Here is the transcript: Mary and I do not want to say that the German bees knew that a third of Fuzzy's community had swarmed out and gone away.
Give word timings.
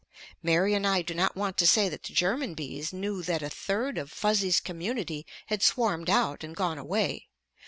Mary 0.41 0.73
and 0.73 0.87
I 0.87 1.03
do 1.03 1.13
not 1.13 1.35
want 1.35 1.57
to 1.57 1.67
say 1.67 1.87
that 1.87 2.01
the 2.01 2.11
German 2.13 2.55
bees 2.55 2.91
knew 2.91 3.21
that 3.21 3.43
a 3.43 3.51
third 3.51 3.99
of 3.99 4.11
Fuzzy's 4.11 4.59
community 4.59 5.27
had 5.45 5.61
swarmed 5.61 6.09
out 6.09 6.43
and 6.43 6.55
gone 6.55 6.79
away. 6.79 7.27